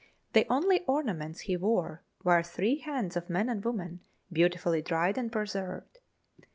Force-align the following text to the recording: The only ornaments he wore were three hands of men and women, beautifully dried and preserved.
The 0.33 0.47
only 0.49 0.83
ornaments 0.87 1.41
he 1.41 1.55
wore 1.55 2.01
were 2.23 2.41
three 2.41 2.79
hands 2.79 3.15
of 3.15 3.29
men 3.29 3.47
and 3.49 3.63
women, 3.63 3.99
beautifully 4.33 4.81
dried 4.81 5.15
and 5.15 5.31
preserved. 5.31 5.99